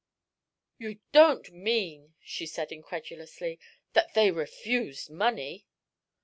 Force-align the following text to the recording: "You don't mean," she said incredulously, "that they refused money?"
"You 0.79 0.97
don't 1.11 1.51
mean," 1.51 2.15
she 2.23 2.47
said 2.47 2.71
incredulously, 2.71 3.59
"that 3.93 4.15
they 4.15 4.31
refused 4.31 5.11
money?" 5.11 5.67